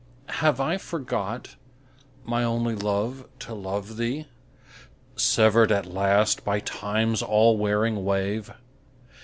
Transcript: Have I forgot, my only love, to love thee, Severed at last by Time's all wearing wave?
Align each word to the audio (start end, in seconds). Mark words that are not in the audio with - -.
Have 0.41 0.59
I 0.59 0.79
forgot, 0.79 1.57
my 2.25 2.43
only 2.43 2.73
love, 2.73 3.27
to 3.41 3.53
love 3.53 3.97
thee, 3.97 4.25
Severed 5.15 5.71
at 5.71 5.85
last 5.85 6.43
by 6.43 6.59
Time's 6.59 7.21
all 7.21 7.55
wearing 7.55 8.03
wave? 8.03 8.51